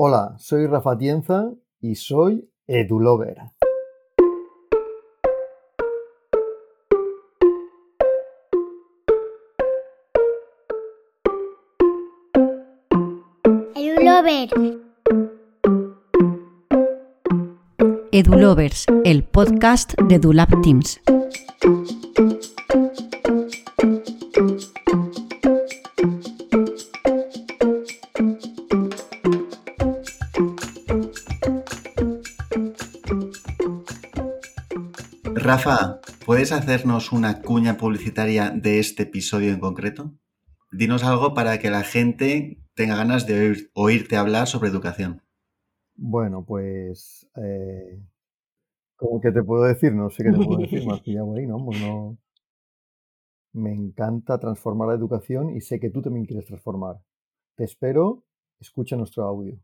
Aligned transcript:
Hola, 0.00 0.36
soy 0.38 0.68
Rafa 0.68 0.96
Tienza 0.96 1.50
y 1.80 1.96
soy 1.96 2.48
EduLover. 2.68 3.36
EduLover. 13.74 14.48
EduLovers, 18.12 18.86
el 19.04 19.24
podcast 19.24 19.94
de 20.00 20.14
EduLab 20.14 20.62
Teams. 20.62 21.00
Rafa, 35.48 36.02
¿puedes 36.26 36.52
hacernos 36.52 37.10
una 37.10 37.40
cuña 37.40 37.78
publicitaria 37.78 38.50
de 38.50 38.80
este 38.80 39.04
episodio 39.04 39.50
en 39.50 39.60
concreto? 39.60 40.12
Dinos 40.70 41.04
algo 41.04 41.32
para 41.32 41.58
que 41.58 41.70
la 41.70 41.84
gente 41.84 42.60
tenga 42.74 42.96
ganas 42.96 43.26
de 43.26 43.34
oír- 43.40 43.70
oírte 43.72 44.16
hablar 44.18 44.46
sobre 44.46 44.68
educación. 44.68 45.22
Bueno, 45.96 46.44
pues. 46.44 47.26
Eh, 47.36 47.98
¿Cómo 48.96 49.22
que 49.22 49.32
te 49.32 49.42
puedo 49.42 49.62
decir? 49.64 49.94
No 49.94 50.10
sé 50.10 50.22
qué 50.22 50.32
te 50.32 50.36
puedo 50.36 50.60
decir, 50.60 50.86
me 50.86 50.92
has 50.92 51.00
pillado 51.00 51.34
ahí, 51.34 51.46
¿no? 51.46 51.64
Pues 51.64 51.80
no. 51.80 52.18
Me 53.54 53.72
encanta 53.72 54.38
transformar 54.38 54.88
la 54.88 54.96
educación 54.96 55.56
y 55.56 55.62
sé 55.62 55.80
que 55.80 55.88
tú 55.88 56.02
también 56.02 56.26
quieres 56.26 56.44
transformar. 56.44 56.96
Te 57.56 57.64
espero, 57.64 58.26
escucha 58.60 58.96
nuestro 58.96 59.24
audio. 59.24 59.58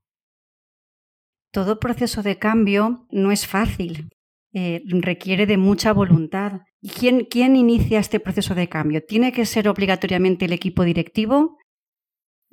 Todo 1.51 1.79
proceso 1.79 2.23
de 2.23 2.39
cambio 2.39 3.07
no 3.11 3.31
es 3.33 3.47
fácil, 3.47 4.09
eh, 4.55 4.83
requiere 4.87 5.47
de 5.47 5.59
mucha 5.59 5.93
voluntad. 5.93 6.63
¿Y 6.81 6.89
quién, 6.89 7.27
quién 7.29 7.57
inicia 7.57 7.99
este 7.99 8.21
proceso 8.21 8.55
de 8.55 8.69
cambio? 8.69 9.05
¿Tiene 9.05 9.33
que 9.33 9.47
ser 9.47 9.69
obligatoriamente 9.69 10.45
el 10.45 10.53
equipo 10.53 10.85
directivo? 10.85 11.59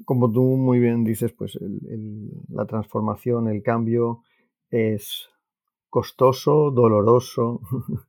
Como 0.04 0.32
tú 0.32 0.42
muy 0.42 0.80
bien 0.80 1.04
dices, 1.04 1.32
pues 1.32 1.60
la 2.50 2.66
transformación, 2.66 3.48
el 3.48 3.62
cambio 3.62 4.24
es 4.72 5.30
costoso, 5.90 6.72
doloroso, 6.72 7.62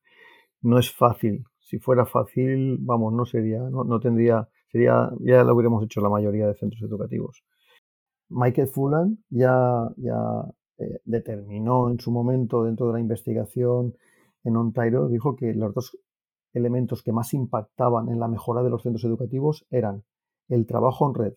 no 0.62 0.78
es 0.78 0.90
fácil. 0.90 1.44
Si 1.60 1.78
fuera 1.78 2.06
fácil, 2.06 2.78
vamos, 2.80 3.12
no 3.12 3.26
sería, 3.26 3.58
no, 3.58 3.84
no 3.84 4.00
tendría, 4.00 4.48
sería, 4.70 5.10
ya 5.20 5.44
lo 5.44 5.54
hubiéramos 5.54 5.84
hecho 5.84 6.00
la 6.00 6.08
mayoría 6.08 6.46
de 6.46 6.54
centros 6.54 6.82
educativos. 6.82 7.44
Michael 8.30 8.68
Fullan 8.68 9.18
ya, 9.28 9.90
ya 9.98 10.16
eh, 10.82 11.00
determinó 11.04 11.90
en 11.90 12.00
su 12.00 12.10
momento 12.10 12.64
dentro 12.64 12.86
de 12.88 12.94
la 12.94 13.00
investigación 13.00 13.94
en 14.44 14.56
Ontario, 14.56 15.08
dijo 15.08 15.36
que 15.36 15.54
los 15.54 15.72
dos 15.74 15.98
elementos 16.52 17.02
que 17.02 17.12
más 17.12 17.32
impactaban 17.34 18.08
en 18.08 18.18
la 18.18 18.28
mejora 18.28 18.62
de 18.62 18.70
los 18.70 18.82
centros 18.82 19.04
educativos 19.04 19.66
eran 19.70 20.04
el 20.48 20.66
trabajo 20.66 21.08
en 21.08 21.14
red 21.14 21.34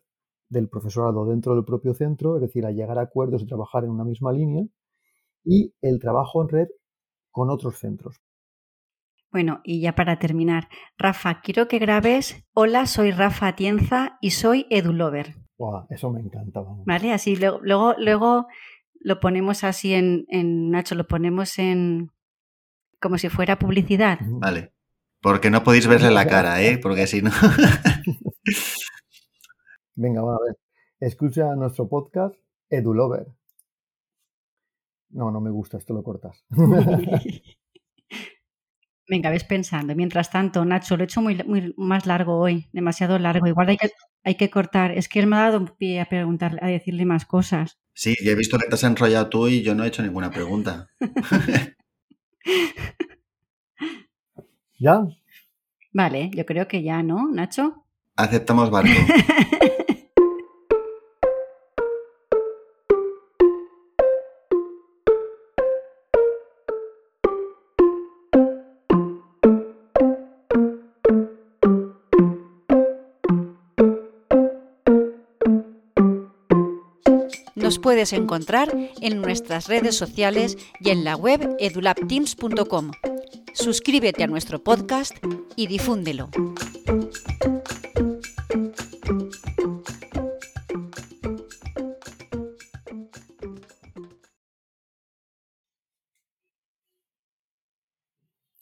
del 0.50 0.68
profesorado 0.70 1.26
dentro 1.26 1.56
del 1.56 1.64
propio 1.64 1.94
centro, 1.94 2.36
es 2.36 2.42
decir, 2.42 2.66
a 2.66 2.72
llegar 2.72 2.98
a 2.98 3.04
acuerdos 3.04 3.42
y 3.42 3.48
trabajar 3.48 3.84
en 3.84 3.92
una 3.92 4.04
misma 4.04 4.32
línea, 4.32 4.66
y 5.44 5.74
el 5.82 6.00
trabajo 6.00 6.42
en 6.42 6.50
red 6.50 6.68
con 7.32 7.50
otros 7.50 7.78
centros. 7.78 8.22
Bueno, 9.32 9.60
y 9.64 9.82
ya 9.82 9.96
para 9.96 10.18
terminar, 10.18 10.70
Rafa, 10.98 11.42
quiero 11.42 11.68
que 11.68 11.80
grabes, 11.80 12.46
hola, 12.54 12.86
soy 12.86 13.12
Rafa 13.12 13.48
Atienza 13.48 14.18
y 14.22 14.32
soy 14.32 14.66
EduLover. 14.70 15.36
Guau, 15.58 15.86
eso 15.90 16.10
me 16.10 16.22
encanta. 16.22 16.62
vamos. 16.62 16.86
¿Vale? 16.86 17.12
Así 17.12 17.36
luego, 17.36 17.60
luego, 17.62 17.96
luego 17.98 18.48
lo 19.06 19.20
ponemos 19.20 19.64
así 19.64 19.94
en, 19.94 20.26
en, 20.30 20.72
Nacho, 20.72 20.96
lo 20.96 21.06
ponemos 21.06 21.60
en 21.60 22.12
como 23.00 23.20
si 23.20 23.30
fuera 23.30 23.60
publicidad. 23.60 24.20
Ujú. 24.20 24.40
Vale. 24.40 24.74
Porque 25.22 25.52
no 25.52 25.64
podéis 25.64 25.86
verle 25.86 26.10
la 26.10 26.26
cara, 26.26 26.64
¿eh? 26.64 26.80
Porque 26.80 27.06
si 27.06 27.22
no. 27.22 27.30
Venga, 29.96 30.24
va 30.24 30.36
a 30.36 30.40
ver. 30.44 30.58
Escucha 31.00 31.56
nuestro 31.56 31.88
podcast 31.88 32.36
EduLover. 32.68 33.28
No, 35.10 35.30
no 35.30 35.40
me 35.40 35.52
gusta, 35.52 35.78
esto 35.78 35.94
lo 35.94 36.04
cortas. 36.04 36.44
Venga, 39.08 39.30
ves 39.30 39.44
pensando. 39.44 39.96
Mientras 39.96 40.32
tanto, 40.32 40.66
Nacho, 40.66 40.98
lo 40.98 41.04
he 41.04 41.06
hecho 41.06 41.22
muy, 41.22 41.44
muy 41.44 41.76
más 41.78 42.08
largo 42.08 42.40
hoy, 42.40 42.70
demasiado 42.74 43.20
largo. 43.20 43.46
Igual 43.46 43.70
hay 43.70 43.78
que, 43.78 43.92
hay 44.24 44.34
que 44.34 44.50
cortar. 44.50 44.94
Es 44.94 45.08
que 45.08 45.20
él 45.20 45.28
me 45.28 45.36
ha 45.36 45.42
dado 45.42 45.60
un 45.60 45.68
pie 45.68 46.02
a 46.02 46.06
preguntarle, 46.06 46.60
a 46.64 46.68
decirle 46.68 47.06
más 47.06 47.28
cosas. 47.28 47.78
Sí, 47.96 48.14
ya 48.22 48.34
he 48.34 48.36
visto 48.36 48.58
que 48.60 48.68
te 48.68 48.76
has 48.76 48.84
enrollado 48.84 49.30
tú 49.30 49.48
y 49.48 49.62
yo 49.62 49.74
no 49.74 49.86
he 49.86 49.88
hecho 49.88 50.04
ninguna 50.04 50.30
pregunta. 50.30 50.90
¿Ya? 54.78 55.02
Vale, 55.94 56.30
yo 56.34 56.46
creo 56.46 56.68
que 56.68 56.84
ya, 56.84 57.02
¿no, 57.02 57.30
Nacho? 57.32 57.86
Aceptamos 58.18 58.70
barco. 58.70 58.92
Nos 77.66 77.80
puedes 77.80 78.14
encontrar 78.14 78.72
en 79.02 79.22
nuestras 79.24 79.68
redes 79.68 79.98
sociales 79.98 80.56
y 80.80 80.92
en 80.92 81.04
la 81.04 81.16
web 81.16 81.56
edulabteams.com. 81.58 82.92
Suscríbete 83.56 84.24
a 84.24 84.28
nuestro 84.28 84.64
podcast 84.64 85.16
y 85.56 85.66
difúndelo. 85.66 86.30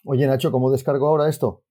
Oye, 0.05 0.27
Nacho, 0.27 0.49
¿cómo 0.49 0.71
descargo 0.71 1.09
ahora 1.09 1.27
esto? 1.27 1.61